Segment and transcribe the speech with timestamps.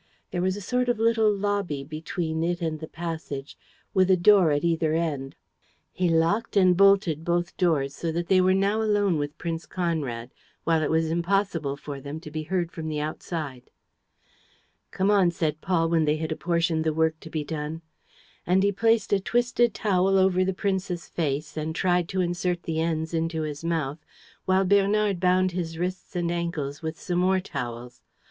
[0.31, 3.55] There was a sort of little lobby between it and the passage,
[3.93, 5.35] with a door at either end.
[5.91, 10.31] He locked and bolted both doors, so that they were now alone with Prince Conrad,
[10.63, 13.69] while it was impossible for them to be heard from the outside.
[14.89, 17.83] "Come on," said Paul, when they had apportioned the work to be done.
[18.47, 22.79] And he placed a twisted towel over the prince's face and tried to insert the
[22.79, 24.03] ends into his mouth
[24.45, 28.01] while Bernard bound his wrists and ankles with some more towels.